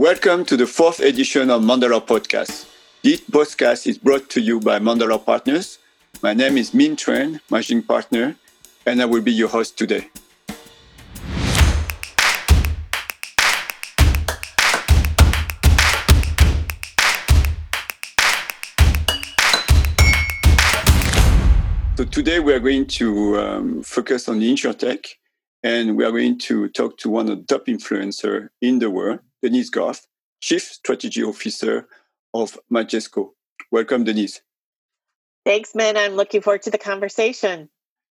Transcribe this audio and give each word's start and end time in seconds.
Welcome 0.00 0.46
to 0.46 0.56
the 0.56 0.66
fourth 0.66 1.00
edition 1.00 1.50
of 1.50 1.60
Mandalore 1.60 2.06
Podcast. 2.06 2.64
This 3.02 3.20
podcast 3.20 3.86
is 3.86 3.98
brought 3.98 4.30
to 4.30 4.40
you 4.40 4.58
by 4.58 4.78
Mandalore 4.78 5.22
Partners. 5.22 5.78
My 6.22 6.32
name 6.32 6.56
is 6.56 6.70
Minh 6.70 6.96
Truyen, 6.96 7.38
managing 7.50 7.82
partner, 7.82 8.34
and 8.86 9.02
I 9.02 9.04
will 9.04 9.20
be 9.20 9.30
your 9.30 9.48
host 9.48 9.76
today. 9.76 10.08
So 21.98 22.06
today 22.06 22.40
we 22.40 22.54
are 22.54 22.60
going 22.60 22.86
to 22.86 23.38
um, 23.38 23.82
focus 23.82 24.30
on 24.30 24.38
the 24.38 24.50
insurtech, 24.50 25.08
and 25.62 25.94
we 25.94 26.06
are 26.06 26.10
going 26.10 26.38
to 26.38 26.70
talk 26.70 26.96
to 27.00 27.10
one 27.10 27.28
of 27.28 27.36
the 27.36 27.44
top 27.44 27.66
influencers 27.66 28.48
in 28.62 28.78
the 28.78 28.88
world, 28.88 29.18
Denise 29.42 29.70
Garth, 29.70 30.06
Chief 30.40 30.62
Strategy 30.62 31.22
Officer 31.22 31.86
of 32.34 32.58
Majesco. 32.72 33.30
Welcome, 33.70 34.04
Denise. 34.04 34.40
Thanks, 35.44 35.74
man. 35.74 35.96
I'm 35.96 36.14
looking 36.14 36.42
forward 36.42 36.62
to 36.62 36.70
the 36.70 36.78
conversation. 36.78 37.68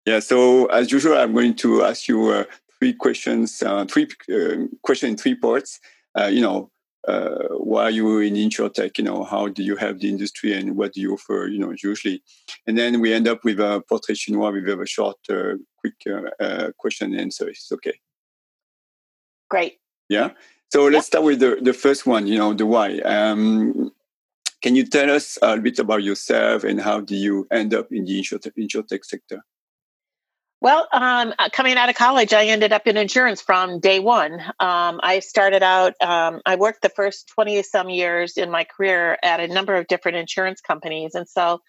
Yeah. 0.07 0.21
So 0.21 0.67
as 0.67 0.91
usual, 0.91 1.19
I'm 1.19 1.35
going 1.35 1.55
to 1.57 1.85
ask 1.85 2.09
you 2.09 2.29
uh, 2.29 2.45
three 2.79 2.95
questions, 2.95 3.63
uh, 3.63 3.85
three 3.85 4.09
uh, 4.33 4.67
questions 4.83 5.11
in 5.11 5.17
three 5.17 5.35
parts. 5.35 5.81
Uh, 6.19 6.27
you 6.27 6.41
know, 6.41 6.71
uh, 7.07 7.49
why 7.51 7.85
are 7.85 7.91
you 7.91 8.19
in 8.21 8.35
insurtech? 8.35 8.99
You 8.99 9.05
know, 9.05 9.25
how 9.25 9.49
do 9.49 9.63
you 9.63 9.77
help 9.77 9.99
the 9.99 10.09
industry, 10.09 10.53
and 10.53 10.77
what 10.77 10.95
do 10.95 11.01
you 11.01 11.15
offer? 11.15 11.49
You 11.51 11.59
know, 11.59 11.75
usually, 11.83 12.23
and 12.67 12.77
then 12.77 13.01
we 13.01 13.13
end 13.13 13.29
up 13.29 13.45
with 13.45 13.61
a 13.61 13.83
portrait 13.89 14.19
chinois 14.19 14.53
with 14.53 14.69
a 14.69 14.87
short, 14.87 15.17
uh, 15.31 15.55
quick 15.79 15.95
question 16.79 17.13
and 17.13 17.21
answer. 17.21 17.49
It's 17.49 17.71
okay. 17.73 17.99
Great. 19.49 19.79
Yeah. 20.09 20.31
So 20.71 20.85
let's 20.87 21.07
start 21.07 21.25
with 21.25 21.41
the, 21.41 21.59
the 21.63 21.73
first 21.73 22.07
one, 22.07 22.27
you 22.27 22.37
know, 22.37 22.53
the 22.53 22.67
why. 22.67 22.99
Um, 22.99 23.91
can 24.61 24.77
you 24.77 24.85
tell 24.85 25.11
us 25.11 25.39
a 25.41 25.57
bit 25.57 25.79
about 25.79 26.03
yourself 26.03 26.65
and 26.65 26.81
how 26.81 27.01
do 27.01 27.15
you 27.15 27.47
end 27.51 27.73
up 27.73 27.91
in 27.91 28.05
the 28.05 28.21
insurtech, 28.21 29.05
sector? 29.05 29.45
Well, 30.61 30.89
um, 30.93 31.33
uh, 31.39 31.49
coming 31.53 31.77
out 31.77 31.89
of 31.89 31.95
college, 31.95 32.33
I 32.33 32.47
ended 32.47 32.73
up 32.73 32.87
in 32.89 32.97
insurance 32.97 33.41
from 33.41 33.79
day 33.79 34.01
one. 34.01 34.41
Um, 34.59 34.99
I 35.03 35.21
started 35.21 35.63
out, 35.63 35.95
um, 36.03 36.41
I 36.45 36.57
worked 36.57 36.83
the 36.83 36.89
first 36.89 37.29
20 37.29 37.63
some 37.63 37.89
years 37.89 38.37
in 38.37 38.51
my 38.51 38.65
career 38.65 39.17
at 39.23 39.39
a 39.39 39.47
number 39.47 39.77
of 39.77 39.87
different 39.87 40.17
insurance 40.17 40.61
companies. 40.61 41.15
And 41.15 41.29
so, 41.29 41.61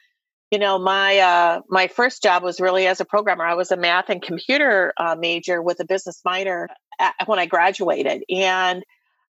you 0.52 0.60
know, 0.60 0.80
my 0.80 1.20
uh, 1.20 1.62
my 1.70 1.88
first 1.88 2.24
job 2.24 2.44
was 2.44 2.60
really 2.60 2.88
as 2.88 3.00
a 3.00 3.06
programmer. 3.06 3.46
I 3.46 3.54
was 3.54 3.72
a 3.72 3.78
math 3.78 4.10
and 4.10 4.22
computer 4.22 4.94
uh, 4.98 5.16
major 5.18 5.62
with 5.62 5.80
a 5.80 5.86
business 5.86 6.22
minor 6.26 6.68
when 7.26 7.40
I 7.40 7.46
graduated. 7.46 8.24
And 8.30 8.84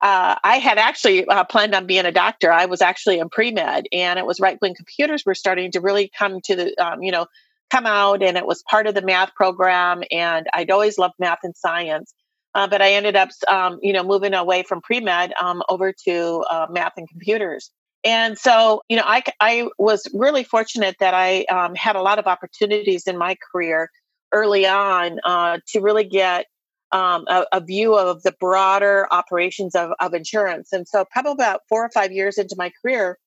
uh, 0.02 0.36
I 0.44 0.58
had 0.58 0.78
actually 0.78 1.26
uh, 1.26 1.46
planned 1.46 1.74
on 1.74 1.86
being 1.86 2.06
a 2.06 2.12
doctor. 2.12 2.52
I 2.52 2.66
was 2.66 2.82
actually 2.82 3.20
in 3.20 3.30
pre 3.30 3.52
med, 3.52 3.86
and 3.94 4.20
it 4.20 4.26
was 4.26 4.40
right 4.40 4.58
when 4.60 4.74
computers 4.74 5.24
were 5.26 5.36
starting 5.36 5.72
to 5.72 5.82
really 5.82 6.12
come 6.18 6.42
to 6.42 6.56
the, 6.56 6.76
um, 6.84 7.02
you 7.02 7.12
know, 7.12 7.28
come 7.72 7.86
out, 7.86 8.22
and 8.22 8.36
it 8.36 8.46
was 8.46 8.64
part 8.70 8.86
of 8.86 8.96
the 8.96 9.02
math 9.02 9.34
program. 9.34 10.04
And 10.12 10.48
I'd 10.54 10.72
always 10.72 10.98
loved 10.98 11.14
math 11.20 11.40
and 11.44 11.56
science, 11.56 12.14
uh, 12.54 12.68
but 12.68 12.82
I 12.82 12.94
ended 12.94 13.16
up, 13.16 13.30
um, 13.48 13.80
you 13.82 13.94
know, 13.94 14.04
moving 14.04 14.34
away 14.34 14.64
from 14.64 14.82
pre 14.82 15.00
med 15.00 15.34
um, 15.42 15.64
over 15.70 15.94
to 16.06 16.44
uh, 16.50 16.68
math 16.70 16.94
and 16.98 17.08
computers. 17.08 17.72
And 18.04 18.38
so, 18.38 18.84
you 18.90 18.98
know, 18.98 19.04
I, 19.06 19.24
I 19.40 19.70
was 19.78 20.08
really 20.14 20.44
fortunate 20.44 20.98
that 21.00 21.14
I 21.14 21.44
um, 21.44 21.74
had 21.76 21.96
a 21.96 22.02
lot 22.02 22.20
of 22.20 22.28
opportunities 22.28 23.08
in 23.08 23.18
my 23.18 23.38
career 23.52 23.90
early 24.34 24.68
on 24.68 25.20
uh, 25.24 25.60
to 25.68 25.80
really 25.80 26.04
get 26.04 26.48
um, 26.92 27.26
a, 27.28 27.46
a, 27.54 27.62
view 27.62 27.96
of 27.98 28.22
the 28.22 28.34
broader 28.40 29.08
operations 29.10 29.74
of, 29.74 29.92
of 30.00 30.14
insurance. 30.14 30.72
And 30.74 30.88
so, 30.88 31.06
probably 31.10 31.32
about 31.32 31.62
four 31.68 31.84
or 31.84 31.90
five 31.90 32.12
years 32.12 32.38
into 32.38 32.56
my 32.56 32.72
career, 32.82 33.18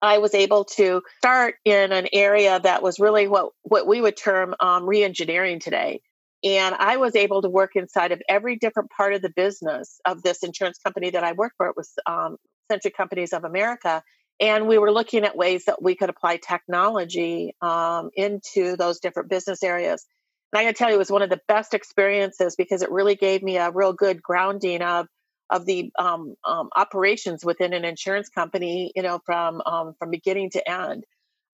I 0.00 0.18
was 0.18 0.34
able 0.34 0.64
to 0.76 1.02
start 1.18 1.56
in 1.64 1.92
an 1.92 2.08
area 2.12 2.60
that 2.60 2.82
was 2.82 2.98
really 2.98 3.28
what, 3.28 3.50
what 3.62 3.86
we 3.86 4.00
would 4.00 4.16
term 4.16 4.54
um, 4.60 4.84
reengineering 4.84 5.60
today. 5.60 6.00
And 6.44 6.74
I 6.78 6.98
was 6.98 7.16
able 7.16 7.40
to 7.42 7.48
work 7.48 7.70
inside 7.74 8.12
of 8.12 8.20
every 8.28 8.56
different 8.56 8.90
part 8.90 9.14
of 9.14 9.22
the 9.22 9.30
business 9.30 9.98
of 10.04 10.22
this 10.22 10.42
insurance 10.42 10.78
company 10.78 11.10
that 11.10 11.24
I 11.24 11.32
worked 11.32 11.56
for. 11.56 11.68
It 11.68 11.76
was 11.76 11.92
um, 12.06 12.36
Century 12.70 12.90
Companies 12.90 13.32
of 13.32 13.44
America. 13.44 14.02
And 14.40 14.66
we 14.66 14.78
were 14.78 14.92
looking 14.92 15.24
at 15.24 15.36
ways 15.36 15.64
that 15.66 15.82
we 15.82 15.94
could 15.94 16.10
apply 16.10 16.36
technology 16.36 17.54
um, 17.62 18.10
into 18.14 18.76
those 18.76 19.00
different 19.00 19.30
business 19.30 19.62
areas. 19.62 20.04
And 20.52 20.60
I 20.60 20.64
got 20.64 20.70
to 20.70 20.74
tell 20.74 20.88
you, 20.90 20.96
it 20.96 20.98
was 20.98 21.10
one 21.10 21.22
of 21.22 21.30
the 21.30 21.40
best 21.48 21.72
experiences 21.72 22.56
because 22.56 22.82
it 22.82 22.90
really 22.90 23.14
gave 23.14 23.42
me 23.42 23.56
a 23.56 23.70
real 23.70 23.92
good 23.92 24.22
grounding 24.22 24.82
of 24.82 25.06
of 25.50 25.66
the 25.66 25.90
um, 25.98 26.34
um, 26.44 26.70
operations 26.74 27.44
within 27.44 27.74
an 27.74 27.84
insurance 27.84 28.28
company, 28.30 28.90
you 28.96 29.02
know, 29.02 29.20
from 29.26 29.60
um, 29.66 29.94
from 29.98 30.10
beginning 30.10 30.50
to 30.50 30.70
end. 30.70 31.04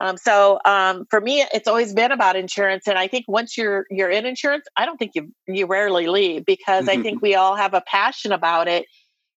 Um, 0.00 0.16
so 0.16 0.59
um, 0.65 1.05
for 1.11 1.21
me, 1.21 1.44
it's 1.53 1.69
always 1.69 1.93
been 1.93 2.11
about 2.11 2.34
insurance, 2.34 2.88
and 2.88 2.99
I 2.99 3.06
think 3.06 3.27
once 3.28 3.59
you're 3.59 3.84
you're 3.91 4.11
in 4.11 4.25
insurance, 4.25 4.65
I 4.77 4.87
don't 4.87 4.97
think 4.97 5.12
you 5.15 5.33
you 5.47 5.66
rarely 5.66 6.06
leave 6.06 6.47
because 6.47 6.88
I 6.88 6.97
think 7.03 7.21
we 7.21 7.34
all 7.34 7.55
have 7.55 7.75
a 7.75 7.83
passion 7.87 8.33
about 8.33 8.66
it 8.66 8.87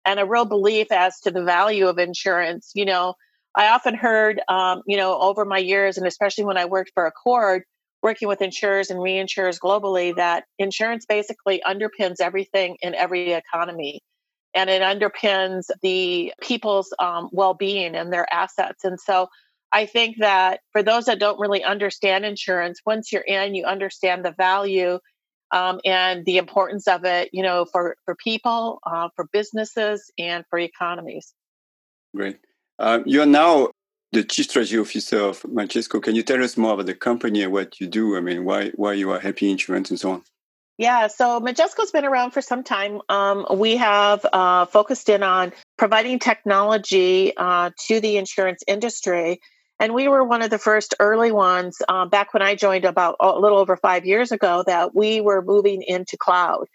and 0.06 0.20
a 0.20 0.26
real 0.26 0.44
belief 0.44 0.92
as 0.92 1.18
to 1.20 1.30
the 1.30 1.42
value 1.42 1.88
of 1.88 1.98
insurance. 1.98 2.70
You 2.74 2.84
know, 2.84 3.14
I 3.56 3.68
often 3.68 3.94
heard, 3.94 4.40
um, 4.48 4.82
you 4.86 4.96
know, 4.96 5.18
over 5.20 5.44
my 5.44 5.58
years, 5.58 5.98
and 5.98 6.06
especially 6.06 6.44
when 6.44 6.56
I 6.56 6.66
worked 6.66 6.92
for 6.94 7.10
ACORD, 7.10 7.62
working 8.02 8.28
with 8.28 8.42
insurers 8.42 8.90
and 8.90 9.00
reinsurers 9.00 9.58
globally 9.58 10.14
that 10.16 10.44
insurance 10.58 11.06
basically 11.06 11.62
underpins 11.66 12.16
everything 12.20 12.76
in 12.82 12.94
every 12.94 13.32
economy 13.32 14.00
and 14.54 14.68
it 14.68 14.82
underpins 14.82 15.66
the 15.82 16.32
people's 16.42 16.92
um, 16.98 17.28
well-being 17.32 17.94
and 17.94 18.12
their 18.12 18.26
assets 18.32 18.84
and 18.84 19.00
so 19.00 19.28
i 19.72 19.86
think 19.86 20.16
that 20.18 20.60
for 20.72 20.82
those 20.82 21.06
that 21.06 21.18
don't 21.18 21.38
really 21.38 21.64
understand 21.64 22.24
insurance 22.24 22.80
once 22.86 23.12
you're 23.12 23.22
in 23.22 23.54
you 23.54 23.64
understand 23.64 24.24
the 24.24 24.32
value 24.32 24.98
um, 25.52 25.80
and 25.84 26.24
the 26.24 26.38
importance 26.38 26.88
of 26.88 27.04
it 27.04 27.28
you 27.32 27.42
know 27.42 27.64
for 27.64 27.96
for 28.04 28.14
people 28.14 28.78
uh, 28.86 29.08
for 29.14 29.28
businesses 29.32 30.10
and 30.18 30.44
for 30.48 30.58
economies 30.58 31.34
great 32.14 32.38
uh, 32.78 33.00
you're 33.06 33.26
now 33.26 33.68
the 34.12 34.22
chief 34.22 34.46
strategy 34.46 34.78
officer 34.78 35.20
of 35.20 35.42
Majesco. 35.42 36.02
Can 36.02 36.14
you 36.14 36.22
tell 36.22 36.42
us 36.44 36.56
more 36.56 36.74
about 36.74 36.86
the 36.86 36.94
company 36.94 37.42
and 37.42 37.52
what 37.52 37.80
you 37.80 37.86
do? 37.86 38.16
I 38.16 38.20
mean, 38.20 38.44
why 38.44 38.70
why 38.76 38.92
you 38.92 39.10
are 39.10 39.18
helping 39.18 39.50
insurance 39.50 39.90
and 39.90 39.98
so 39.98 40.12
on? 40.12 40.22
Yeah, 40.78 41.06
so 41.06 41.38
Majesco's 41.40 41.90
been 41.90 42.04
around 42.04 42.32
for 42.32 42.40
some 42.40 42.64
time. 42.64 43.00
Um, 43.08 43.46
we 43.54 43.76
have 43.76 44.24
uh, 44.32 44.66
focused 44.66 45.08
in 45.08 45.22
on 45.22 45.52
providing 45.76 46.18
technology 46.18 47.36
uh, 47.36 47.70
to 47.86 48.00
the 48.00 48.16
insurance 48.16 48.62
industry. 48.66 49.40
And 49.82 49.94
we 49.94 50.06
were 50.06 50.22
one 50.22 50.42
of 50.42 50.50
the 50.50 50.60
first 50.60 50.94
early 51.00 51.32
ones 51.32 51.82
uh, 51.88 52.06
back 52.06 52.32
when 52.32 52.40
I 52.40 52.54
joined 52.54 52.84
about 52.84 53.16
a 53.18 53.36
little 53.36 53.58
over 53.58 53.76
five 53.76 54.06
years 54.06 54.30
ago 54.30 54.62
that 54.64 54.94
we 54.94 55.20
were 55.20 55.42
moving 55.42 55.82
into 55.82 56.16
cloud. 56.16 56.66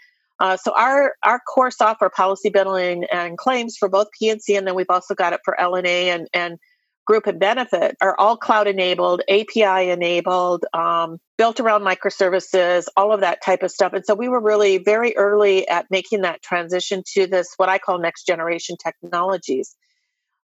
Uh, 0.42 0.58
so 0.58 0.74
our 0.76 1.14
our 1.24 1.40
core 1.40 1.72
software, 1.72 2.10
policy 2.10 2.50
billing 2.50 3.06
and 3.06 3.38
claims 3.38 3.78
for 3.78 3.88
both 3.88 4.08
P&C, 4.20 4.60
then 4.60 4.76
we've 4.76 4.90
also 4.90 5.16
got 5.16 5.32
it 5.32 5.40
for 5.46 5.58
L&A 5.58 6.10
and 6.10 6.28
and 6.34 6.58
group 7.06 7.28
and 7.28 7.40
benefit 7.40 7.96
are 8.02 8.20
all 8.20 8.36
cloud 8.36 8.68
enabled, 8.68 9.22
API 9.30 9.90
enabled, 9.90 10.66
um, 10.74 11.18
built 11.38 11.62
around 11.62 11.84
microservices, 11.84 12.88
all 12.98 13.14
of 13.14 13.22
that 13.22 13.42
type 13.42 13.64
of 13.64 13.72
stuff. 13.72 13.94
And 13.94 14.06
so 14.06 14.16
we 14.16 14.28
were 14.28 14.42
really 14.42 14.80
very 14.80 15.16
early 15.16 15.66
at 15.70 15.86
making 15.90 16.24
that 16.24 16.44
transition 16.44 17.04
to 17.14 17.26
this, 17.26 17.54
what 17.56 17.70
I 17.70 17.78
call 17.78 18.00
next 18.00 18.28
generation 18.28 18.76
technologies. 18.84 19.78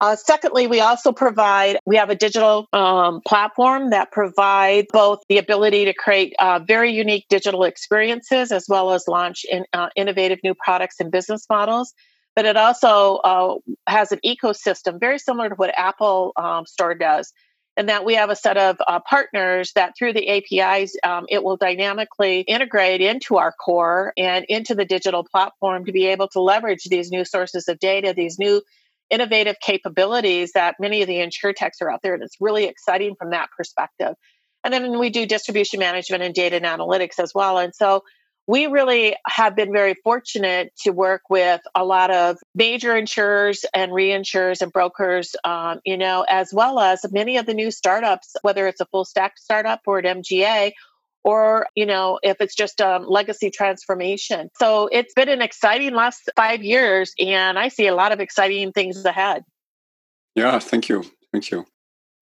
Uh, 0.05 0.16
secondly, 0.16 0.67
we 0.67 0.81
also 0.81 1.11
provide, 1.11 1.79
we 1.83 1.95
have 1.95 2.11
a 2.11 2.16
digital 2.16 2.67
um, 2.73 3.21
platform 3.25 3.89
that 3.89 4.11
provides 4.11 4.88
both 4.93 5.23
the 5.29 5.39
ability 5.39 5.85
to 5.85 5.95
create 5.95 6.35
uh, 6.38 6.59
very 6.59 6.91
unique 6.91 7.25
digital 7.27 7.63
experiences 7.63 8.51
as 8.51 8.67
well 8.69 8.91
as 8.91 9.07
launch 9.07 9.47
in, 9.49 9.66
uh, 9.73 9.89
innovative 9.95 10.38
new 10.43 10.53
products 10.53 10.97
and 10.99 11.11
business 11.11 11.47
models 11.49 11.95
but 12.35 12.46
it 12.46 12.57
also 12.57 13.16
uh, 13.16 13.55
has 13.87 14.11
an 14.11 14.19
ecosystem 14.23 14.99
very 14.99 15.17
similar 15.17 15.49
to 15.49 15.55
what 15.55 15.73
Apple 15.75 16.34
um, 16.35 16.66
Store 16.66 16.93
does. 16.93 17.31
And 17.78 17.90
that 17.90 18.03
we 18.03 18.16
have 18.16 18.29
a 18.29 18.35
set 18.35 18.58
of 18.58 18.78
uh, 18.85 18.99
partners 18.99 19.72
that 19.75 19.93
through 19.97 20.13
the 20.13 20.28
APIs, 20.29 20.97
um, 21.03 21.25
it 21.29 21.43
will 21.43 21.55
dynamically 21.55 22.41
integrate 22.41 22.99
into 23.01 23.37
our 23.37 23.53
core 23.53 24.11
and 24.17 24.46
into 24.49 24.75
the 24.75 24.85
digital 24.85 25.23
platform 25.23 25.85
to 25.85 25.93
be 25.93 26.08
able 26.08 26.28
to 26.29 26.41
leverage 26.41 26.84
these 26.84 27.09
new 27.09 27.23
sources 27.23 27.69
of 27.69 27.79
data, 27.79 28.13
these 28.13 28.37
new 28.37 28.61
innovative 29.09 29.57
capabilities 29.61 30.52
that 30.53 30.75
many 30.79 31.02
of 31.02 31.07
the 31.07 31.19
insure 31.19 31.53
techs 31.53 31.81
are 31.81 31.91
out 31.91 32.02
there. 32.03 32.13
And 32.13 32.23
it's 32.23 32.37
really 32.40 32.66
exciting 32.66 33.16
from 33.17 33.31
that 33.31 33.49
perspective. 33.55 34.16
And 34.63 34.73
then 34.73 34.97
we 34.97 35.09
do 35.09 35.25
distribution 35.25 35.79
management 35.79 36.23
and 36.23 36.34
data 36.34 36.55
and 36.55 36.66
analytics 36.66 37.19
as 37.19 37.34
well. 37.34 37.59
And 37.59 37.73
so 37.73 38.03
we 38.47 38.67
really 38.67 39.16
have 39.25 39.55
been 39.55 39.72
very 39.72 39.96
fortunate 40.03 40.72
to 40.84 40.91
work 40.91 41.22
with 41.29 41.61
a 41.73 41.84
lot 41.84 42.11
of 42.11 42.37
major 42.53 42.96
insurers 42.96 43.66
and 43.73 43.91
reinsurers 43.91 44.61
and 44.61 44.72
brokers, 44.72 45.35
um, 45.43 45.79
you 45.84 45.97
know, 45.97 46.25
as 46.29 46.53
well 46.53 46.79
as 46.79 47.05
many 47.11 47.37
of 47.37 47.46
the 47.46 47.53
new 47.53 47.72
startups, 47.72 48.35
whether 48.43 48.67
it's 48.67 48.81
a 48.81 48.85
full 48.85 49.05
stack 49.05 49.37
startup 49.37 49.81
or 49.87 49.99
an 49.99 50.22
MGA 50.22 50.73
or 51.25 51.67
you 51.75 51.85
know 51.85 52.19
if 52.23 52.39
it's 52.39 52.55
just 52.55 52.79
a 52.79 52.99
legacy 52.99 53.49
transformation. 53.49 54.49
So 54.57 54.87
it's 54.91 55.13
been 55.13 55.27
an 55.27 55.41
exciting 55.41 55.93
last 55.93 56.29
five 56.37 56.63
years 56.63 57.13
and 57.19 57.59
i 57.59 57.67
see 57.67 57.87
a 57.87 57.95
lot 57.95 58.13
of 58.13 58.22
exciting 58.22 58.72
things 58.72 59.03
ahead. 59.03 59.43
Yeah 60.35 60.59
thank 60.59 60.87
you. 60.87 61.03
Thank 61.33 61.51
you. 61.51 61.66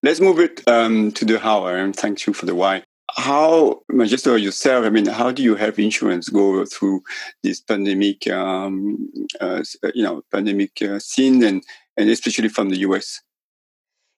Let's 0.02 0.20
move 0.20 0.40
it 0.40 0.68
um, 0.68 1.12
to 1.12 1.26
the 1.26 1.38
how 1.38 1.66
and 1.68 1.96
thank 1.96 2.26
you 2.26 2.34
for 2.34 2.46
the 2.46 2.56
why. 2.56 2.84
How 3.16 3.82
Magister 3.90 4.38
yourself 4.38 4.86
i 4.86 4.90
mean 4.90 5.06
how 5.06 5.32
do 5.32 5.44
you 5.44 5.56
have 5.56 5.78
insurance 5.78 6.30
go 6.30 6.66
through 6.66 7.04
this 7.44 7.60
pandemic 7.62 8.26
um, 8.28 9.08
uh, 9.40 9.62
you 9.94 10.04
know 10.04 10.24
pandemic 10.32 10.82
uh, 10.82 10.98
scene 11.00 11.44
and 11.44 11.62
and 11.98 12.10
especially 12.10 12.50
from 12.50 12.70
the 12.70 12.78
us 12.78 13.22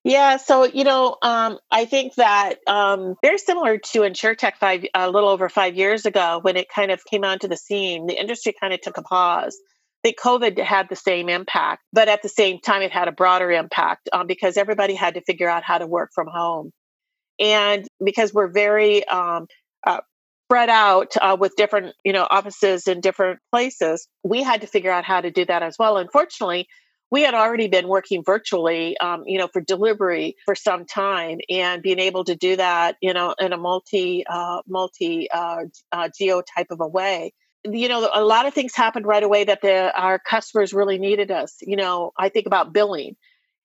yeah, 0.06 0.38
so 0.38 0.66
you 0.66 0.84
know, 0.84 1.18
um, 1.24 1.58
I 1.72 1.86
think 1.86 2.14
that 2.16 2.60
um, 2.68 3.16
very 3.24 3.40
similar 3.40 3.80
to 3.80 4.02
InsurTech 4.02 4.58
five 4.60 4.86
a 4.94 5.10
little 5.10 5.30
over 5.30 5.50
five 5.50 5.76
years 5.76 6.06
ago 6.06 6.38
when 6.44 6.58
it 6.58 6.68
kind 6.70 6.92
of 6.92 7.04
came 7.06 7.24
onto 7.24 7.48
the 7.48 7.58
scene, 7.58 8.06
the 8.06 8.14
industry 8.14 8.54
kind 8.62 8.72
of 8.72 8.82
took 8.82 8.98
a 8.98 9.02
pause. 9.02 9.58
I 10.04 10.10
think 10.10 10.20
COVID 10.20 10.64
had 10.64 10.90
the 10.90 10.96
same 10.96 11.28
impact, 11.28 11.82
but 11.92 12.08
at 12.08 12.22
the 12.22 12.30
same 12.30 12.60
time, 12.60 12.84
it 12.84 12.92
had 12.92 13.08
a 13.08 13.12
broader 13.12 13.50
impact 13.50 14.08
um, 14.14 14.28
because 14.28 14.58
everybody 14.58 14.94
had 14.94 15.16
to 15.16 15.22
figure 15.22 15.50
out 15.50 15.64
how 15.64 15.80
to 15.80 15.88
work 15.88 16.12
from 16.14 16.28
home, 16.28 16.70
and 17.40 17.88
because 18.04 18.32
we're 18.32 18.52
very 18.52 19.08
um, 19.08 19.48
uh, 19.88 20.02
spread 20.46 20.70
out 20.70 21.14
uh, 21.20 21.36
with 21.40 21.56
different 21.56 21.96
you 22.04 22.14
know 22.14 22.28
offices 22.30 22.88
in 22.88 23.02
different 23.02 23.40
places, 23.52 24.08
we 24.24 24.44
had 24.44 24.62
to 24.62 24.68
figure 24.68 24.92
out 24.92 25.04
how 25.04 25.20
to 25.20 25.32
do 25.32 25.46
that 25.46 25.64
as 25.64 25.78
well. 25.80 25.98
Unfortunately 25.98 26.68
we 27.12 27.22
had 27.22 27.34
already 27.34 27.68
been 27.68 27.88
working 27.88 28.24
virtually, 28.26 28.98
um, 28.98 29.24
you 29.26 29.38
know, 29.38 29.48
for 29.48 29.62
delivery 29.62 30.36
for 30.46 30.56
some 30.56 30.86
time, 30.86 31.40
and 31.50 31.82
being 31.82 32.00
able 32.00 32.24
to 32.26 32.36
do 32.36 32.56
that, 32.56 32.98
you 33.02 33.14
know, 33.14 33.36
in 33.40 33.54
a 33.54 33.58
multi 33.58 34.26
uh, 34.28 34.62
multi 34.68 35.30
uh, 35.32 35.66
uh, 35.92 36.10
geo 36.18 36.42
type 36.42 36.68
of 36.72 36.82
a 36.82 36.88
way. 36.88 37.34
You 37.64 37.90
know, 37.90 38.10
a 38.14 38.24
lot 38.24 38.46
of 38.46 38.54
things 38.54 38.76
happened 38.76 39.08
right 39.08 39.24
away 39.24 39.46
that 39.46 39.62
the, 39.62 39.92
our 40.00 40.20
customers 40.20 40.74
really 40.74 41.00
needed 41.00 41.32
us. 41.32 41.58
You 41.62 41.76
know, 41.76 42.12
I 42.18 42.30
think 42.30 42.46
about 42.46 42.74
billing 42.74 43.16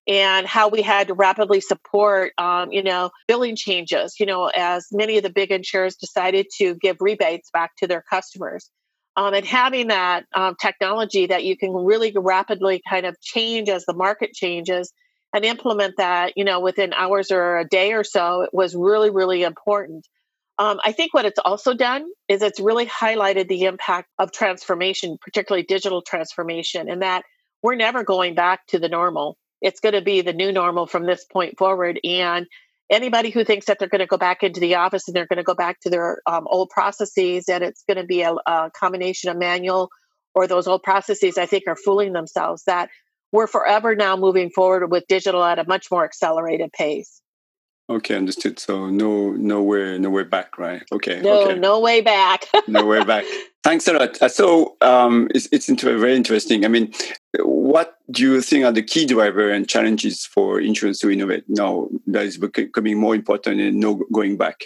and 0.07 0.47
how 0.47 0.69
we 0.69 0.81
had 0.81 1.07
to 1.07 1.13
rapidly 1.13 1.61
support, 1.61 2.33
um, 2.39 2.71
you 2.71 2.81
know, 2.81 3.11
billing 3.27 3.55
changes. 3.55 4.15
You 4.19 4.25
know, 4.25 4.47
as 4.47 4.87
many 4.91 5.17
of 5.17 5.23
the 5.23 5.29
big 5.29 5.51
insurers 5.51 5.95
decided 5.95 6.47
to 6.57 6.75
give 6.75 6.97
rebates 6.99 7.49
back 7.51 7.75
to 7.77 7.87
their 7.87 8.03
customers 8.09 8.69
um, 9.15 9.33
and 9.33 9.45
having 9.45 9.87
that 9.87 10.25
um, 10.33 10.55
technology 10.59 11.27
that 11.27 11.43
you 11.43 11.57
can 11.57 11.71
really 11.71 12.13
rapidly 12.15 12.81
kind 12.87 13.05
of 13.05 13.19
change 13.21 13.69
as 13.69 13.85
the 13.85 13.93
market 13.93 14.33
changes 14.33 14.91
and 15.33 15.45
implement 15.45 15.97
that 15.97 16.33
you 16.35 16.43
know 16.43 16.59
within 16.59 16.93
hours 16.93 17.31
or 17.31 17.57
a 17.57 17.67
day 17.67 17.93
or 17.93 18.03
so 18.03 18.41
it 18.41 18.51
was 18.53 18.75
really 18.75 19.09
really 19.09 19.43
important. 19.43 20.07
Um, 20.57 20.79
i 20.83 20.91
think 20.91 21.13
what 21.13 21.25
it's 21.25 21.39
also 21.39 21.73
done 21.73 22.05
is 22.27 22.41
it's 22.41 22.59
really 22.59 22.85
highlighted 22.85 23.47
the 23.47 23.63
impact 23.63 24.09
of 24.19 24.31
transformation 24.31 25.17
particularly 25.19 25.63
digital 25.63 26.01
transformation 26.01 26.89
and 26.89 27.01
that 27.01 27.23
we're 27.61 27.75
never 27.75 28.03
going 28.03 28.35
back 28.35 28.65
to 28.67 28.79
the 28.79 28.89
normal. 28.89 29.37
It's 29.61 29.79
going 29.79 29.93
to 29.93 30.01
be 30.01 30.21
the 30.21 30.33
new 30.33 30.51
normal 30.51 30.87
from 30.87 31.05
this 31.05 31.25
point 31.25 31.57
forward 31.57 31.99
and 32.03 32.47
anybody 32.91 33.29
who 33.29 33.43
thinks 33.45 33.65
that 33.65 33.79
they're 33.79 33.87
going 33.87 33.99
to 33.99 34.05
go 34.05 34.17
back 34.17 34.43
into 34.43 34.59
the 34.59 34.75
office 34.75 35.07
and 35.07 35.15
they're 35.15 35.25
going 35.25 35.37
to 35.37 35.43
go 35.43 35.55
back 35.55 35.79
to 35.79 35.89
their 35.89 36.21
um, 36.27 36.45
old 36.47 36.69
processes 36.69 37.47
and 37.47 37.63
it's 37.63 37.83
going 37.87 37.97
to 37.97 38.03
be 38.03 38.21
a, 38.21 38.33
a, 38.45 38.69
combination 38.77 39.29
of 39.29 39.37
manual 39.37 39.89
or 40.35 40.45
those 40.45 40.67
old 40.67 40.83
processes, 40.83 41.37
I 41.37 41.45
think 41.45 41.63
are 41.67 41.75
fooling 41.75 42.13
themselves 42.13 42.63
that 42.65 42.89
we're 43.31 43.47
forever 43.47 43.95
now 43.95 44.17
moving 44.17 44.49
forward 44.49 44.91
with 44.91 45.07
digital 45.07 45.43
at 45.43 45.57
a 45.57 45.67
much 45.67 45.87
more 45.89 46.03
accelerated 46.03 46.71
pace. 46.73 47.21
Okay, 47.91 48.15
understood. 48.15 48.57
So 48.57 48.89
no, 48.89 49.31
nowhere, 49.33 49.99
way 49.99 50.23
back, 50.23 50.57
right? 50.57 50.81
Okay. 50.93 51.19
No, 51.19 51.49
okay. 51.49 51.59
no 51.59 51.77
way 51.81 51.99
back. 51.99 52.45
no 52.67 52.85
way 52.85 53.03
back. 53.03 53.25
Thanks 53.65 53.85
a 53.89 53.93
lot. 53.93 54.21
Uh, 54.21 54.29
so 54.29 54.77
um, 54.79 55.27
it's 55.35 55.49
it's 55.51 55.69
very 55.83 56.15
interesting. 56.15 56.63
I 56.63 56.69
mean, 56.69 56.93
what 57.39 57.95
do 58.09 58.23
you 58.23 58.41
think 58.41 58.63
are 58.63 58.71
the 58.71 58.81
key 58.81 59.05
driver 59.05 59.51
and 59.51 59.67
challenges 59.67 60.25
for 60.25 60.61
insurance 60.61 60.99
to 60.99 61.11
innovate 61.11 61.43
now 61.49 61.89
that 62.07 62.23
is 62.23 62.37
becoming 62.37 62.97
more 62.97 63.13
important 63.13 63.59
and 63.59 63.77
no 63.77 64.01
going 64.13 64.37
back? 64.37 64.61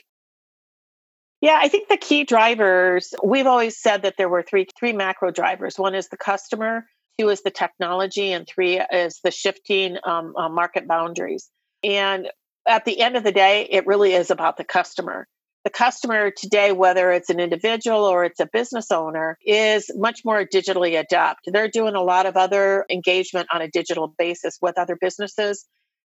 Yeah, 1.41 1.57
I 1.59 1.67
think 1.67 1.89
the 1.89 1.97
key 1.97 2.25
drivers, 2.25 3.15
we've 3.23 3.47
always 3.47 3.81
said 3.81 4.03
that 4.03 4.15
there 4.19 4.29
were 4.29 4.43
three 4.43 4.67
three 4.77 4.93
macro 4.93 5.31
drivers. 5.31 5.79
One 5.79 5.95
is 5.95 6.09
the 6.09 6.17
customer, 6.17 6.85
two 7.19 7.29
is 7.29 7.41
the 7.41 7.49
technology, 7.49 8.31
and 8.31 8.47
three 8.47 8.79
is 8.79 9.19
the 9.23 9.31
shifting 9.31 9.97
um, 10.03 10.35
uh, 10.37 10.47
market 10.47 10.87
boundaries. 10.87 11.49
And 11.83 12.29
at 12.67 12.85
the 12.85 12.99
end 12.99 13.15
of 13.15 13.23
the 13.23 13.31
day, 13.31 13.67
it 13.69 13.87
really 13.87 14.13
is 14.13 14.31
about 14.31 14.57
the 14.57 14.63
customer 14.63 15.27
the 15.65 15.71
customer 15.71 16.29
today, 16.29 16.71
whether 16.71 17.11
it's 17.11 17.31
an 17.31 17.39
individual 17.39 18.05
or 18.05 18.23
it's 18.23 18.39
a 18.39 18.45
business 18.45 18.91
owner, 18.91 19.39
is 19.43 19.89
much 19.95 20.21
more 20.23 20.45
digitally 20.45 20.97
adept. 20.97 21.39
They're 21.47 21.69
doing 21.69 21.95
a 21.95 22.03
lot 22.03 22.27
of 22.27 22.37
other 22.37 22.85
engagement 22.87 23.47
on 23.51 23.63
a 23.63 23.67
digital 23.67 24.13
basis 24.15 24.59
with 24.61 24.77
other 24.77 24.95
businesses 24.95 25.65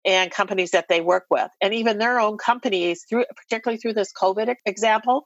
and 0.03 0.31
companies 0.31 0.71
that 0.71 0.87
they 0.89 1.01
work 1.01 1.25
with. 1.29 1.49
And 1.61 1.71
even 1.75 1.99
their 1.99 2.19
own 2.19 2.37
companies, 2.37 3.05
through 3.07 3.25
particularly 3.35 3.77
through 3.77 3.93
this 3.93 4.11
COVID 4.11 4.55
example, 4.65 5.23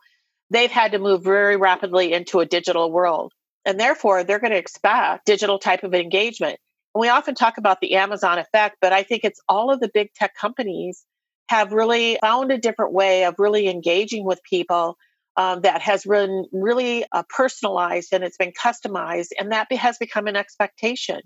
they've 0.49 0.69
had 0.69 0.91
to 0.91 0.99
move 0.99 1.23
very 1.23 1.55
rapidly 1.55 2.11
into 2.11 2.41
a 2.41 2.45
digital 2.45 2.91
world. 2.91 3.31
And 3.65 3.79
therefore, 3.79 4.25
they're 4.25 4.39
going 4.39 4.51
to 4.51 4.57
expect 4.57 5.25
digital 5.25 5.57
type 5.57 5.83
of 5.83 5.93
engagement. 5.93 6.59
And 6.93 6.99
we 6.99 7.07
often 7.07 7.33
talk 7.33 7.57
about 7.57 7.79
the 7.79 7.95
Amazon 7.95 8.39
effect, 8.39 8.75
but 8.81 8.91
I 8.91 9.03
think 9.03 9.23
it's 9.23 9.39
all 9.47 9.71
of 9.71 9.79
the 9.79 9.89
big 9.93 10.13
tech 10.13 10.35
companies 10.35 11.05
have 11.49 11.71
really 11.71 12.17
found 12.21 12.51
a 12.51 12.57
different 12.57 12.93
way 12.93 13.25
of 13.25 13.35
really 13.37 13.67
engaging 13.67 14.25
with 14.25 14.41
people 14.43 14.97
um, 15.35 15.61
that 15.61 15.81
has 15.81 16.03
been 16.03 16.45
really 16.51 17.05
uh, 17.11 17.23
personalized 17.29 18.09
and 18.11 18.23
it's 18.23 18.37
been 18.37 18.51
customized, 18.51 19.29
and 19.39 19.51
that 19.51 19.71
has 19.71 19.97
become 19.97 20.27
an 20.27 20.35
expectation. 20.35 21.21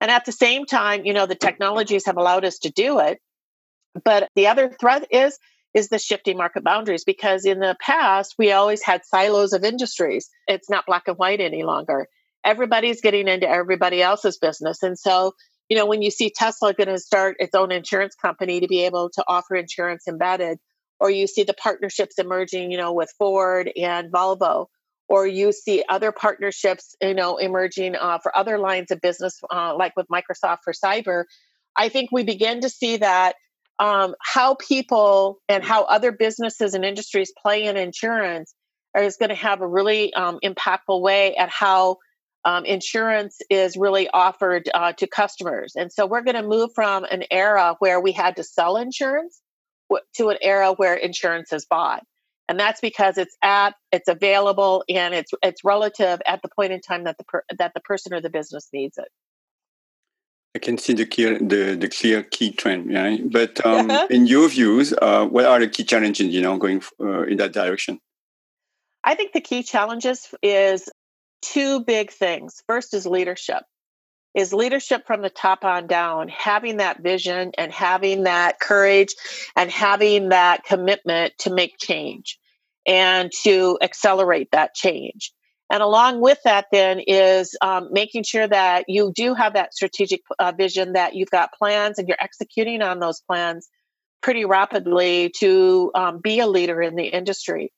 And 0.00 0.10
at 0.10 0.26
the 0.26 0.32
same 0.32 0.66
time, 0.66 1.06
you 1.06 1.14
know, 1.14 1.26
the 1.26 1.34
technologies 1.34 2.04
have 2.06 2.18
allowed 2.18 2.44
us 2.44 2.58
to 2.60 2.70
do 2.70 2.98
it. 3.00 3.18
But 4.04 4.28
the 4.34 4.48
other 4.48 4.70
threat 4.78 5.06
is 5.10 5.38
is 5.72 5.88
the 5.88 5.98
shifting 5.98 6.38
market 6.38 6.64
boundaries 6.64 7.04
because 7.04 7.44
in 7.44 7.60
the 7.60 7.76
past 7.80 8.34
we 8.38 8.50
always 8.50 8.82
had 8.82 9.04
silos 9.04 9.52
of 9.52 9.64
industries. 9.64 10.30
It's 10.46 10.70
not 10.70 10.86
black 10.86 11.04
and 11.06 11.16
white 11.18 11.40
any 11.40 11.64
longer. 11.64 12.08
Everybody's 12.44 13.02
getting 13.02 13.28
into 13.28 13.48
everybody 13.48 14.02
else's 14.02 14.38
business. 14.38 14.82
And 14.82 14.98
so 14.98 15.32
you 15.68 15.76
know, 15.76 15.86
when 15.86 16.02
you 16.02 16.10
see 16.10 16.30
Tesla 16.34 16.74
going 16.74 16.88
to 16.88 16.98
start 16.98 17.36
its 17.38 17.54
own 17.54 17.72
insurance 17.72 18.14
company 18.14 18.60
to 18.60 18.68
be 18.68 18.84
able 18.84 19.10
to 19.10 19.24
offer 19.26 19.54
insurance 19.56 20.04
embedded, 20.08 20.58
or 21.00 21.10
you 21.10 21.26
see 21.26 21.42
the 21.42 21.54
partnerships 21.54 22.18
emerging, 22.18 22.70
you 22.70 22.78
know, 22.78 22.92
with 22.92 23.12
Ford 23.18 23.70
and 23.76 24.12
Volvo, 24.12 24.66
or 25.08 25.26
you 25.26 25.52
see 25.52 25.84
other 25.88 26.12
partnerships, 26.12 26.96
you 27.00 27.14
know, 27.14 27.36
emerging 27.36 27.96
uh, 27.96 28.18
for 28.18 28.36
other 28.36 28.58
lines 28.58 28.90
of 28.90 29.00
business, 29.00 29.40
uh, 29.52 29.74
like 29.76 29.92
with 29.96 30.06
Microsoft 30.08 30.58
for 30.64 30.72
cyber. 30.72 31.24
I 31.76 31.88
think 31.88 32.10
we 32.12 32.24
begin 32.24 32.60
to 32.62 32.70
see 32.70 32.98
that 32.98 33.34
um, 33.78 34.14
how 34.22 34.54
people 34.54 35.38
and 35.48 35.62
how 35.62 35.84
other 35.84 36.12
businesses 36.12 36.74
and 36.74 36.84
industries 36.84 37.32
play 37.40 37.64
in 37.64 37.76
insurance 37.76 38.54
is 38.96 39.16
going 39.16 39.28
to 39.28 39.34
have 39.34 39.60
a 39.60 39.66
really 39.66 40.14
um, 40.14 40.38
impactful 40.42 41.00
way 41.02 41.36
at 41.36 41.50
how 41.50 41.98
um, 42.46 42.64
insurance 42.64 43.38
is 43.50 43.76
really 43.76 44.08
offered 44.08 44.70
uh, 44.72 44.92
to 44.94 45.06
customers. 45.08 45.74
And 45.76 45.92
so 45.92 46.06
we're 46.06 46.22
going 46.22 46.36
to 46.36 46.46
move 46.46 46.70
from 46.74 47.04
an 47.04 47.24
era 47.30 47.74
where 47.80 48.00
we 48.00 48.12
had 48.12 48.36
to 48.36 48.44
sell 48.44 48.76
insurance 48.76 49.42
to 50.14 50.28
an 50.28 50.38
era 50.40 50.72
where 50.72 50.94
insurance 50.94 51.52
is 51.52 51.66
bought. 51.66 52.04
And 52.48 52.58
that's 52.58 52.80
because 52.80 53.18
it's 53.18 53.36
at, 53.42 53.74
it's 53.90 54.06
available, 54.06 54.84
and 54.88 55.12
it's 55.12 55.32
it's 55.42 55.64
relative 55.64 56.20
at 56.24 56.42
the 56.42 56.48
point 56.48 56.72
in 56.72 56.80
time 56.80 57.02
that 57.04 57.18
the 57.18 57.24
per, 57.24 57.42
that 57.58 57.72
the 57.74 57.80
person 57.80 58.14
or 58.14 58.20
the 58.20 58.30
business 58.30 58.68
needs 58.72 58.96
it. 58.98 59.08
I 60.54 60.60
can 60.60 60.78
see 60.78 60.92
the 60.92 61.06
clear 61.06 61.40
the, 61.40 61.74
the 61.74 61.88
clear 61.88 62.22
key 62.22 62.52
trend, 62.52 62.94
right? 62.94 63.20
But 63.28 63.66
um, 63.66 63.90
in 64.10 64.28
your 64.28 64.48
views, 64.48 64.94
uh, 65.02 65.26
what 65.26 65.44
are 65.44 65.58
the 65.58 65.66
key 65.66 65.82
challenges? 65.82 66.32
You 66.32 66.40
know, 66.40 66.56
going 66.56 66.84
uh, 67.00 67.22
in 67.22 67.38
that 67.38 67.52
direction. 67.52 67.98
I 69.02 69.16
think 69.16 69.32
the 69.32 69.40
key 69.40 69.64
challenges 69.64 70.32
is 70.40 70.88
two 71.42 71.80
big 71.80 72.10
things. 72.10 72.62
First 72.66 72.94
is 72.94 73.06
leadership. 73.06 73.62
Is 74.34 74.52
leadership 74.52 75.06
from 75.06 75.22
the 75.22 75.30
top 75.30 75.64
on 75.64 75.86
down, 75.86 76.28
having 76.28 76.76
that 76.76 77.02
vision 77.02 77.52
and 77.56 77.72
having 77.72 78.24
that 78.24 78.60
courage 78.60 79.14
and 79.56 79.70
having 79.70 80.28
that 80.28 80.64
commitment 80.64 81.32
to 81.38 81.50
make 81.50 81.78
change 81.78 82.38
and 82.86 83.32
to 83.44 83.78
accelerate 83.80 84.50
that 84.52 84.74
change. 84.74 85.32
And 85.70 85.82
along 85.82 86.20
with 86.20 86.38
that, 86.44 86.66
then, 86.70 87.00
is 87.00 87.56
um, 87.60 87.88
making 87.90 88.22
sure 88.22 88.46
that 88.46 88.84
you 88.88 89.12
do 89.14 89.34
have 89.34 89.54
that 89.54 89.74
strategic 89.74 90.20
uh, 90.38 90.52
vision, 90.52 90.92
that 90.92 91.14
you've 91.14 91.30
got 91.30 91.54
plans 91.54 91.98
and 91.98 92.06
you're 92.06 92.16
executing 92.20 92.82
on 92.82 93.00
those 93.00 93.20
plans 93.20 93.68
pretty 94.22 94.44
rapidly 94.44 95.32
to 95.38 95.90
um, 95.94 96.20
be 96.22 96.40
a 96.40 96.46
leader 96.46 96.80
in 96.80 96.94
the 96.94 97.06
industry. 97.06 97.72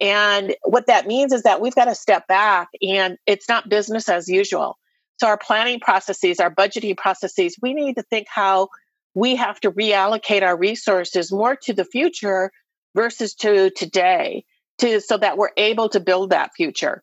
And 0.00 0.54
what 0.62 0.86
that 0.88 1.06
means 1.06 1.32
is 1.32 1.44
that 1.44 1.60
we've 1.60 1.74
got 1.74 1.86
to 1.86 1.94
step 1.94 2.26
back 2.28 2.68
and 2.82 3.16
it's 3.26 3.48
not 3.48 3.68
business 3.68 4.08
as 4.08 4.28
usual. 4.28 4.78
So, 5.18 5.26
our 5.28 5.38
planning 5.38 5.80
processes, 5.80 6.40
our 6.40 6.54
budgeting 6.54 6.96
processes, 6.96 7.56
we 7.62 7.72
need 7.72 7.94
to 7.94 8.02
think 8.02 8.26
how 8.28 8.68
we 9.14 9.36
have 9.36 9.58
to 9.60 9.72
reallocate 9.72 10.42
our 10.42 10.56
resources 10.56 11.32
more 11.32 11.56
to 11.62 11.72
the 11.72 11.86
future 11.86 12.50
versus 12.94 13.34
to 13.36 13.70
today. 13.70 14.44
to 14.78 15.00
so 15.00 15.16
that 15.16 15.38
we're 15.38 15.52
able 15.56 15.88
to 15.88 16.00
build 16.00 16.30
that 16.30 16.50
future. 16.54 17.02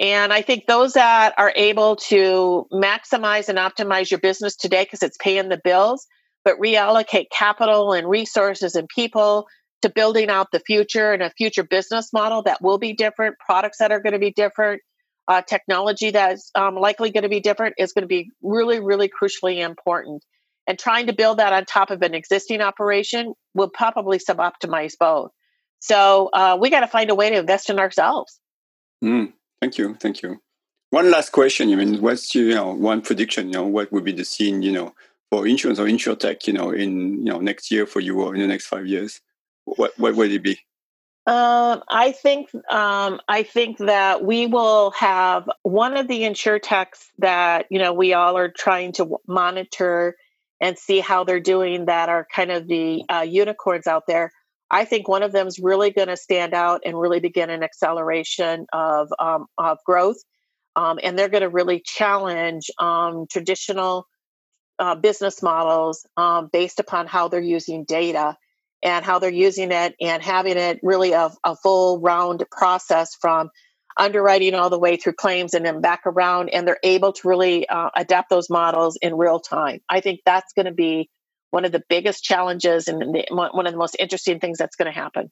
And 0.00 0.32
I 0.32 0.42
think 0.42 0.66
those 0.66 0.94
that 0.94 1.34
are 1.38 1.52
able 1.54 1.96
to 1.96 2.66
maximize 2.72 3.48
and 3.48 3.58
optimize 3.58 4.10
your 4.10 4.18
business 4.18 4.56
today 4.56 4.82
because 4.82 5.04
it's 5.04 5.18
paying 5.18 5.48
the 5.48 5.60
bills, 5.62 6.06
but 6.44 6.58
reallocate 6.58 7.26
capital 7.30 7.92
and 7.92 8.08
resources 8.08 8.74
and 8.74 8.88
people 8.88 9.46
to 9.82 9.90
building 9.90 10.30
out 10.30 10.50
the 10.52 10.60
future 10.60 11.12
and 11.12 11.22
a 11.22 11.30
future 11.30 11.64
business 11.64 12.12
model 12.12 12.42
that 12.42 12.62
will 12.62 12.78
be 12.78 12.92
different, 12.92 13.36
products 13.38 13.78
that 13.78 13.92
are 13.92 14.00
going 14.00 14.12
to 14.12 14.18
be 14.18 14.32
different, 14.32 14.82
uh, 15.28 15.42
technology 15.42 16.10
that's 16.10 16.50
um, 16.54 16.74
likely 16.74 17.10
going 17.10 17.22
to 17.22 17.28
be 17.28 17.40
different 17.40 17.74
is 17.78 17.92
going 17.92 18.02
to 18.02 18.08
be 18.08 18.30
really, 18.42 18.80
really 18.80 19.08
crucially 19.08 19.58
important. 19.58 20.24
And 20.66 20.78
trying 20.78 21.06
to 21.06 21.12
build 21.12 21.38
that 21.38 21.52
on 21.52 21.64
top 21.64 21.90
of 21.90 22.02
an 22.02 22.14
existing 22.14 22.60
operation 22.60 23.34
will 23.54 23.68
probably 23.68 24.18
sub-optimize 24.18 24.94
both. 24.98 25.30
So 25.80 26.30
uh, 26.32 26.56
we 26.60 26.70
got 26.70 26.80
to 26.80 26.86
find 26.86 27.10
a 27.10 27.14
way 27.14 27.30
to 27.30 27.38
invest 27.38 27.68
in 27.68 27.80
ourselves. 27.80 28.38
Mm, 29.02 29.32
thank 29.60 29.78
you, 29.78 29.94
thank 29.94 30.22
you. 30.22 30.40
One 30.90 31.10
last 31.10 31.32
question. 31.32 31.72
I 31.72 31.76
mean, 31.76 32.00
what's 32.00 32.34
you 32.34 32.54
know 32.54 32.74
one 32.74 33.00
prediction? 33.00 33.46
You 33.48 33.54
know, 33.54 33.66
what 33.66 33.90
would 33.90 34.04
be 34.04 34.12
the 34.12 34.26
scene? 34.26 34.62
You 34.62 34.72
know, 34.72 34.94
for 35.30 35.46
insurance 35.46 35.80
or 35.80 35.86
insurtech? 35.86 36.46
You 36.46 36.52
know, 36.52 36.70
in 36.70 37.18
you 37.26 37.32
know 37.32 37.40
next 37.40 37.70
year 37.70 37.86
for 37.86 38.00
you 38.00 38.20
or 38.20 38.34
in 38.34 38.42
the 38.42 38.46
next 38.46 38.66
five 38.66 38.86
years, 38.86 39.20
what 39.64 39.98
what 39.98 40.14
would 40.14 40.32
it 40.32 40.42
be? 40.42 40.58
Um, 41.24 41.84
I 41.88 42.10
think 42.10 42.52
um, 42.68 43.20
I 43.28 43.44
think 43.44 43.78
that 43.78 44.24
we 44.24 44.46
will 44.46 44.90
have 44.92 45.48
one 45.62 45.96
of 45.96 46.08
the 46.08 46.24
insure 46.24 46.58
techs 46.58 47.10
that 47.18 47.66
you 47.70 47.78
know 47.78 47.92
we 47.92 48.12
all 48.12 48.36
are 48.36 48.50
trying 48.50 48.92
to 48.94 49.18
monitor 49.28 50.16
and 50.60 50.76
see 50.76 50.98
how 50.98 51.22
they're 51.22 51.40
doing. 51.40 51.86
That 51.86 52.08
are 52.08 52.26
kind 52.34 52.50
of 52.50 52.66
the 52.66 53.04
uh, 53.08 53.20
unicorns 53.20 53.86
out 53.86 54.04
there. 54.08 54.32
I 54.68 54.84
think 54.84 55.06
one 55.06 55.22
of 55.22 55.30
them 55.30 55.46
is 55.46 55.60
really 55.60 55.90
going 55.90 56.08
to 56.08 56.16
stand 56.16 56.54
out 56.54 56.80
and 56.84 56.98
really 56.98 57.20
begin 57.20 57.50
an 57.50 57.62
acceleration 57.62 58.66
of 58.72 59.12
um, 59.20 59.46
of 59.56 59.78
growth, 59.86 60.18
um, 60.74 60.98
and 61.00 61.16
they're 61.16 61.28
going 61.28 61.42
to 61.42 61.50
really 61.50 61.82
challenge 61.84 62.68
um, 62.80 63.26
traditional 63.30 64.08
uh, 64.80 64.96
business 64.96 65.40
models 65.40 66.04
um, 66.16 66.48
based 66.52 66.80
upon 66.80 67.06
how 67.06 67.28
they're 67.28 67.40
using 67.40 67.84
data 67.84 68.36
and 68.82 69.04
how 69.04 69.18
they're 69.18 69.30
using 69.30 69.72
it 69.72 69.94
and 70.00 70.22
having 70.22 70.56
it 70.56 70.80
really 70.82 71.12
a, 71.12 71.30
a 71.44 71.56
full 71.56 72.00
round 72.00 72.44
process 72.50 73.14
from 73.20 73.50
underwriting 73.96 74.54
all 74.54 74.70
the 74.70 74.78
way 74.78 74.96
through 74.96 75.12
claims 75.12 75.54
and 75.54 75.64
then 75.64 75.80
back 75.80 76.02
around 76.06 76.48
and 76.48 76.66
they're 76.66 76.78
able 76.82 77.12
to 77.12 77.28
really 77.28 77.68
uh, 77.68 77.90
adapt 77.94 78.30
those 78.30 78.48
models 78.48 78.98
in 79.02 79.16
real 79.16 79.38
time. 79.38 79.80
I 79.88 80.00
think 80.00 80.20
that's 80.24 80.52
going 80.54 80.66
to 80.66 80.72
be 80.72 81.10
one 81.50 81.64
of 81.64 81.72
the 81.72 81.82
biggest 81.88 82.24
challenges 82.24 82.88
and 82.88 83.00
the, 83.00 83.26
one 83.30 83.66
of 83.66 83.72
the 83.72 83.78
most 83.78 83.96
interesting 83.98 84.40
things 84.40 84.56
that's 84.58 84.76
going 84.76 84.92
to 84.92 84.98
happen. 84.98 85.30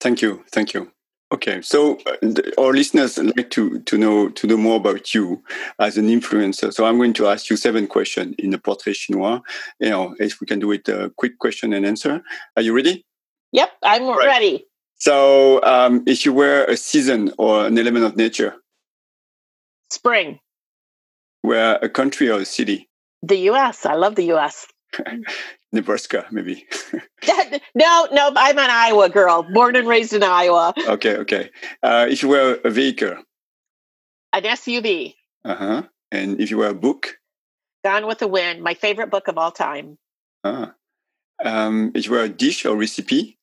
Thank 0.00 0.20
you. 0.20 0.44
Thank 0.50 0.74
you 0.74 0.90
Okay, 1.32 1.62
so 1.62 1.98
uh, 2.22 2.34
our 2.58 2.72
listeners 2.74 3.16
like 3.16 3.48
to, 3.50 3.80
to 3.80 3.96
know 3.96 4.28
to 4.28 4.46
know 4.46 4.58
more 4.58 4.76
about 4.76 5.14
you 5.14 5.42
as 5.78 5.96
an 5.96 6.08
influencer. 6.08 6.72
So 6.74 6.84
I'm 6.84 6.98
going 6.98 7.14
to 7.14 7.26
ask 7.26 7.48
you 7.48 7.56
seven 7.56 7.86
questions 7.86 8.34
in 8.38 8.50
the 8.50 8.58
portrait 8.58 8.96
chinois. 8.96 9.40
You 9.80 9.90
know, 9.90 10.14
if 10.18 10.42
we 10.42 10.46
can 10.46 10.58
do 10.58 10.70
it, 10.72 10.86
a 10.90 11.10
quick 11.16 11.38
question 11.38 11.72
and 11.72 11.86
answer. 11.86 12.22
Are 12.54 12.62
you 12.62 12.76
ready? 12.76 13.06
Yep, 13.52 13.70
I'm 13.82 14.08
right. 14.08 14.26
ready. 14.26 14.66
So, 14.96 15.62
um, 15.62 16.04
if 16.06 16.26
you 16.26 16.34
were 16.34 16.64
a 16.66 16.76
season 16.76 17.32
or 17.38 17.66
an 17.66 17.78
element 17.78 18.04
of 18.04 18.14
nature, 18.14 18.54
spring. 19.90 20.38
Were 21.42 21.78
a 21.82 21.88
country 21.88 22.30
or 22.30 22.40
a 22.40 22.44
city? 22.44 22.88
The 23.22 23.36
U.S. 23.50 23.86
I 23.86 23.94
love 23.94 24.16
the 24.16 24.26
U.S. 24.26 24.66
Nebraska, 25.72 26.26
maybe. 26.30 26.66
no, 27.74 28.08
no, 28.12 28.32
I'm 28.36 28.58
an 28.58 28.70
Iowa 28.70 29.08
girl, 29.08 29.42
born 29.42 29.74
and 29.74 29.88
raised 29.88 30.12
in 30.12 30.22
Iowa. 30.22 30.74
Okay, 30.86 31.16
okay. 31.16 31.50
Uh, 31.82 32.06
if 32.08 32.22
you 32.22 32.28
were 32.28 32.60
a 32.64 32.70
vehicle, 32.70 33.16
an 34.32 34.42
SUV. 34.42 35.14
Uh 35.44 35.54
huh. 35.54 35.82
And 36.10 36.40
if 36.40 36.50
you 36.50 36.58
were 36.58 36.68
a 36.68 36.74
book, 36.74 37.18
Gone 37.84 38.06
with 38.06 38.18
the 38.18 38.28
Wind, 38.28 38.62
my 38.62 38.74
favorite 38.74 39.10
book 39.10 39.28
of 39.28 39.38
all 39.38 39.50
time. 39.50 39.98
Ah. 40.44 40.74
Um, 41.44 41.90
if 41.94 42.06
you 42.06 42.12
were 42.12 42.22
a 42.22 42.28
dish 42.28 42.64
or 42.64 42.76
recipe, 42.76 43.38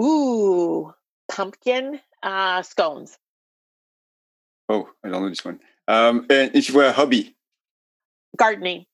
ooh, 0.00 0.94
pumpkin 1.30 2.00
uh, 2.22 2.62
scones. 2.62 3.18
Oh, 4.68 4.88
I 5.04 5.08
don't 5.08 5.22
know 5.22 5.28
this 5.28 5.44
one. 5.44 5.60
Um, 5.86 6.26
and 6.30 6.54
if 6.54 6.68
you 6.68 6.76
were 6.76 6.86
a 6.86 6.92
hobby, 6.92 7.36
gardening. 8.36 8.86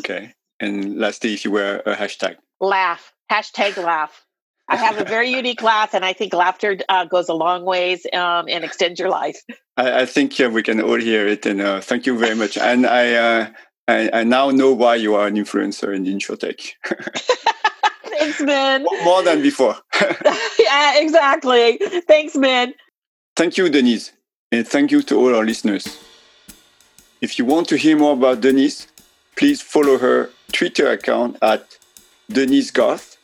Okay. 0.00 0.34
And 0.62 0.96
lastly, 0.96 1.34
if 1.34 1.44
you 1.44 1.50
were 1.50 1.82
a 1.84 1.96
hashtag, 1.96 2.36
laugh. 2.60 3.12
Hashtag 3.30 3.76
laugh. 3.76 4.24
I 4.68 4.76
have 4.76 4.98
a 4.98 5.04
very 5.04 5.28
unique 5.40 5.60
laugh, 5.60 5.92
and 5.92 6.04
I 6.04 6.12
think 6.12 6.32
laughter 6.32 6.78
uh, 6.88 7.04
goes 7.04 7.28
a 7.28 7.34
long 7.34 7.64
ways 7.64 8.06
um, 8.12 8.46
and 8.48 8.64
extends 8.64 9.00
your 9.00 9.10
life. 9.10 9.42
I, 9.76 10.02
I 10.02 10.06
think 10.06 10.38
yeah, 10.38 10.46
we 10.46 10.62
can 10.62 10.80
all 10.80 11.00
hear 11.00 11.26
it, 11.26 11.44
and 11.46 11.60
uh, 11.60 11.80
thank 11.80 12.06
you 12.06 12.16
very 12.16 12.36
much. 12.36 12.56
And 12.56 12.86
I, 12.86 13.14
uh, 13.14 13.50
I, 13.88 14.10
I, 14.12 14.24
now 14.24 14.50
know 14.50 14.72
why 14.72 14.94
you 14.94 15.16
are 15.16 15.26
an 15.26 15.34
influencer 15.34 15.94
in 15.94 16.04
InsurTech. 16.04 16.72
Thanks, 18.04 18.40
man. 18.40 18.86
More 19.02 19.24
than 19.24 19.42
before. 19.42 19.76
yeah, 20.60 21.00
exactly. 21.00 21.78
Thanks, 22.06 22.36
man. 22.36 22.72
Thank 23.34 23.56
you, 23.56 23.68
Denise, 23.68 24.12
and 24.52 24.68
thank 24.68 24.92
you 24.92 25.02
to 25.02 25.16
all 25.16 25.34
our 25.34 25.44
listeners. 25.44 25.98
If 27.20 27.38
you 27.38 27.44
want 27.44 27.68
to 27.70 27.76
hear 27.76 27.96
more 27.96 28.12
about 28.12 28.40
Denise, 28.40 28.86
please 29.36 29.62
follow 29.62 29.98
her 29.98 30.30
Twitter 30.52 30.90
account 30.90 31.36
at 31.42 31.78
Denise 32.30 32.70
Garth. 32.70 33.16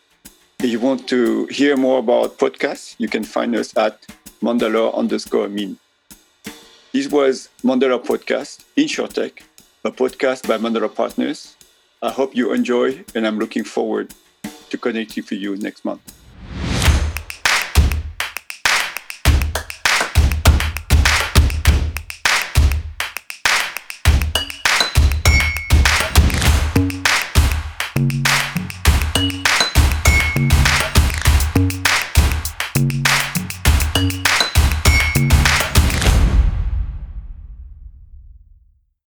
If 0.61 0.71
you 0.71 0.81
want 0.81 1.09
to 1.09 1.47
hear 1.47 1.77
more 1.77 1.99
about 1.99 2.39
podcasts, 2.39 2.97
you 2.99 3.09
can 3.09 3.25
find 3.25 3.55
us 3.55 3.77
at 3.77 4.05
Mandalore 4.43 4.95
underscore 4.95 5.49
mean. 5.49 5.79
This 6.93 7.09
was 7.09 7.49
Mandalore 7.63 8.05
Podcast, 8.05 8.65
InsurTech, 8.77 9.43
a 9.85 9.91
podcast 9.91 10.49
by 10.49 10.59
Mandalore 10.59 10.95
Partners. 10.95 11.55
I 12.03 12.11
hope 12.11 12.35
you 12.35 12.53
enjoy, 12.53 13.05
and 13.15 13.27
I'm 13.27 13.39
looking 13.39 13.65
forward 13.65 14.15
to 14.71 14.79
connecting 14.79 15.25
with 15.25 15.33
you 15.33 15.57
next 15.57 15.85
month. 15.85 16.18